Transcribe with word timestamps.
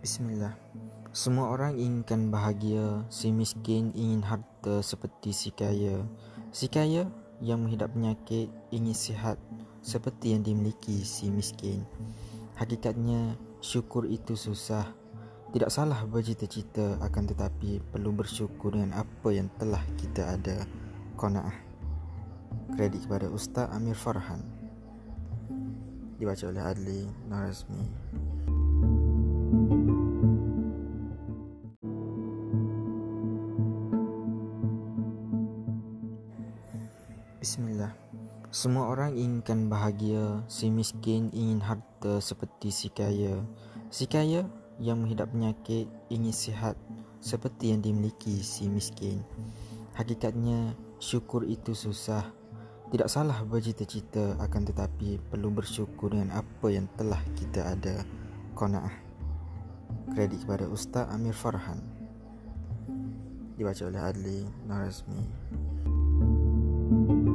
Bismillah. 0.00 0.56
Semua 1.12 1.52
orang 1.52 1.76
inginkan 1.76 2.32
bahagia, 2.32 3.04
si 3.12 3.28
miskin 3.36 3.92
ingin 3.92 4.24
harta 4.24 4.80
seperti 4.80 5.28
si 5.28 5.52
kaya. 5.52 6.08
Si 6.56 6.72
kaya 6.72 7.04
yang 7.44 7.68
menghidap 7.68 7.92
penyakit 7.92 8.48
ingin 8.72 8.96
sihat 8.96 9.36
seperti 9.84 10.32
yang 10.32 10.40
dimiliki 10.40 11.04
si 11.04 11.28
miskin. 11.28 11.84
Hakikatnya, 12.56 13.36
syukur 13.60 14.08
itu 14.08 14.40
susah. 14.40 14.88
Tidak 15.52 15.68
salah 15.68 16.00
bercita-cita 16.08 16.96
akan 17.04 17.36
tetapi 17.36 17.84
perlu 17.92 18.16
bersyukur 18.16 18.72
dengan 18.72 19.04
apa 19.04 19.28
yang 19.36 19.52
telah 19.60 19.84
kita 20.00 20.32
ada. 20.32 20.64
Qanaah. 21.20 21.60
Kredit 22.72 23.04
kepada 23.04 23.28
Ustaz 23.28 23.68
Amir 23.68 24.00
Farhan. 24.00 24.40
Dibaca 26.16 26.44
oleh 26.48 26.64
Adli 26.64 27.04
Narazmi. 27.28 27.84
Bismillah. 37.40 37.96
Semua 38.52 38.92
orang 38.92 39.16
inginkan 39.16 39.72
bahagia, 39.72 40.44
si 40.44 40.68
miskin 40.68 41.32
ingin 41.32 41.64
harta 41.64 42.20
seperti 42.20 42.68
si 42.68 42.92
kaya. 42.92 43.40
Si 43.88 44.04
kaya 44.04 44.44
yang 44.76 45.00
menghidap 45.00 45.32
penyakit 45.32 45.88
ingin 46.12 46.36
sihat 46.36 46.76
seperti 47.24 47.72
yang 47.72 47.80
dimiliki 47.80 48.44
si 48.44 48.68
miskin. 48.68 49.24
Hakikatnya, 49.96 50.76
syukur 51.00 51.48
itu 51.48 51.72
susah. 51.72 52.28
Tidak 52.92 53.08
salah 53.08 53.40
bercita-cita 53.48 54.36
akan 54.36 54.62
tetapi 54.68 55.16
perlu 55.32 55.48
bersyukur 55.48 56.12
dengan 56.12 56.44
apa 56.44 56.68
yang 56.68 56.92
telah 57.00 57.24
kita 57.40 57.72
ada. 57.72 58.04
Qanaah. 58.52 58.92
Kredit 60.12 60.44
kepada 60.44 60.68
Ustaz 60.68 61.08
Amir 61.08 61.32
Farhan. 61.32 61.80
Dibaca 63.56 63.88
oleh 63.88 64.00
Adli 64.04 64.44
Narazmi. 64.68 65.24
thank 66.90 67.10
you 67.10 67.29